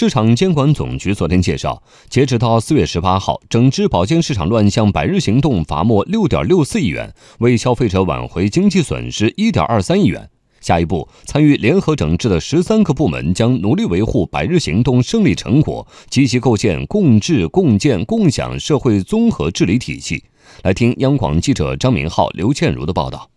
[0.00, 10.30] 市场监管总局昨天介绍，截止到四月十八号，整治保健市场乱象百日行动罚没六点六四亿元，为消费者挽回经济损失一点二三亿元。
[10.60, 20.22] 下一步，参与联合整治的十三个部门将努力维护百日行动胜利成果，积极构建共治共建共享社会综合治理体系。
[20.62, 23.28] 来听央广记者张明浩、刘倩茹的报道。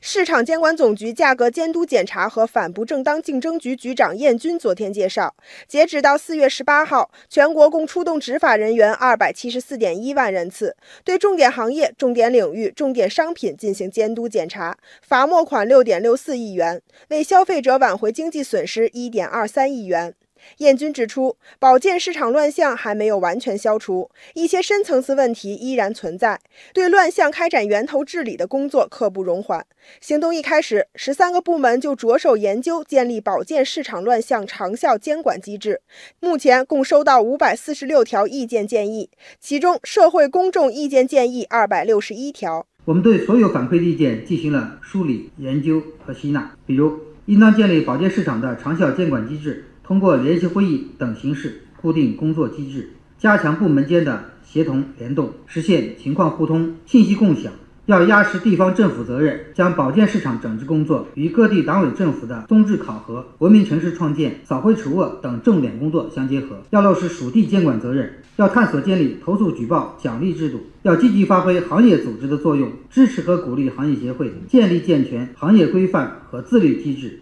[0.00, 5.34] 市场监管总局价格监督检查和反不正当竞争局局长燕军昨天介绍，
[5.66, 20.14] 截止到四月十八号，全国共出动执法人员二百七十四点一万人次，对重点行业、重点领域、重点商品进行监督检查，罚没款六点六四亿元，为消费者挽回经济损失一点二三亿元。
[20.58, 26.40] 燕军指出，保健市场乱象还没有完全消除，一些深层次问题依然存在，
[26.72, 29.64] 对乱象开展源头治理的工作刻不容缓。
[30.00, 35.80] 行动一开始，十三个部门就着手研究建立保健市场乱象长效监管机制。
[36.20, 42.66] 目前共收到五百四十六条意见建议，其中社会公众意见建议二百六十一条。
[42.84, 49.66] 我们对所有反馈意见进行了梳理、研究和吸纳，比如应当建立保健市场的长效监管机制。
[49.88, 57.50] 通过联席会议等形式固定工作机制，加强部门间的协同联动，实现情况互通、信息共享。
[57.86, 66.60] 要压实地方政府责任，将保健市场整治工作与各地党委政府的综治考核、文明城市创建、扫黑除恶等重点工作相结合。
[66.68, 77.20] 要落实属地监管责任，要探索建立投诉举报奖励制度，要积极发挥行业组织的作用，支持和鼓励行业协会建立健全行业规范和自律机制。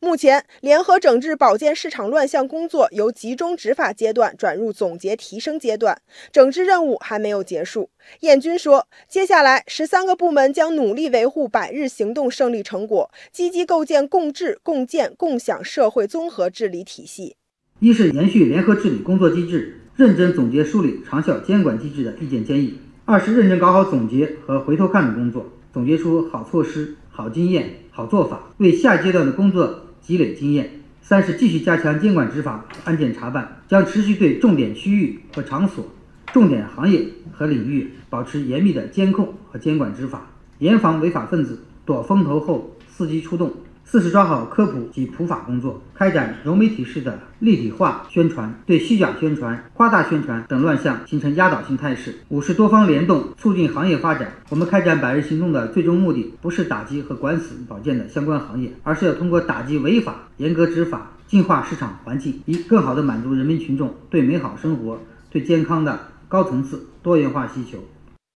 [0.00, 7.90] 目前，联合整治保健市场乱象工作由集中执法阶段转入总结提升阶段，整治任务还没有结束。
[8.20, 17.34] 燕军说，接下来十三个部门将努力维护百日行动胜利成果，积极构建共治共建共享社会综合治理体系。
[17.80, 29.86] 一是延续联合治理工作机制，认真总结梳理长效监管机制的意见建议；二是认真搞好总结和回头看的工作，总结出好措施、好经验、好做法，为下阶段的工作。
[30.08, 30.70] 积累经验。
[31.02, 35.86] 三是继续加强监管执法案件查办，将持续对重点区域和场所、
[36.32, 40.30] 重点行业和领域保持严密的监控和监管执法，
[40.60, 43.52] 严防违法分子躲风头后伺机出动。
[43.90, 52.14] 四是抓好科普及普法工作，开展融媒体式的立体化宣传，对虚假宣传、夸大宣传等乱象形成压倒性态势。
[52.28, 54.30] 五是多方联动，促进行业发展。
[54.50, 65.00] 我们开展百日行动的最终目的，不是打击和管死保健的相关行业，而是要通过打击违法、严格执法、净化市场环境，以更好地满足人民群众对美好生活、
[65.30, 67.78] 对健康的高层次多元化需求。